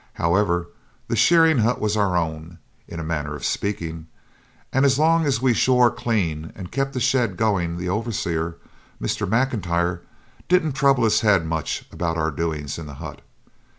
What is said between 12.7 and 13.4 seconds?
in the hut.